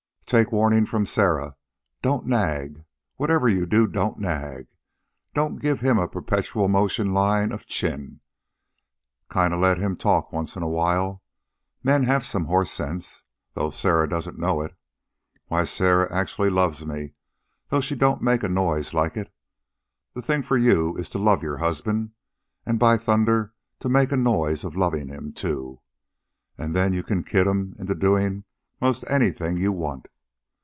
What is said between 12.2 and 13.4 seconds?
some horse sense,